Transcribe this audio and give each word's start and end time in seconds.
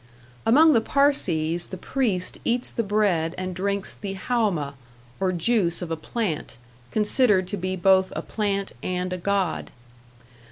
Among 0.47 0.73
the 0.73 0.81
Parsees 0.81 1.67
the 1.67 1.77
priest 1.77 2.39
eats 2.43 2.71
the 2.71 2.81
bread 2.81 3.35
and 3.37 3.53
drinks 3.55 3.93
the 3.93 4.15
haoma, 4.15 4.73
or 5.19 5.31
juice 5.31 5.83
of 5.83 5.91
a 5.91 5.95
plant, 5.95 6.57
considered 6.89 7.47
to 7.49 7.57
be 7.57 7.75
both 7.75 8.11
a 8.15 8.23
plant 8.23 8.71
and 8.81 9.13
a 9.13 9.19
god. 9.19 9.69